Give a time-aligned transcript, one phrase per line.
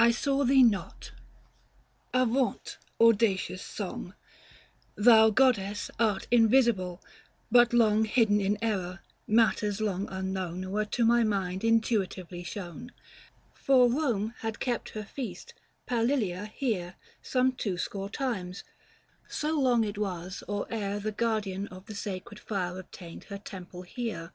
[0.00, 1.12] I saw thee not—
[2.12, 4.14] avaunt, audacious song!
[4.96, 7.00] Thou goddess art invisible;
[7.52, 8.98] but long Hidden in error,
[9.28, 12.90] matters long unknown Were to my mind intuitively shown.
[13.54, 15.54] 305 For Borne had kept her feast
[15.86, 18.64] Palilia here Some two score times:
[19.28, 20.42] so long it was.
[20.48, 24.32] or e'er The guardian of the sacred fire obtained Her temple here.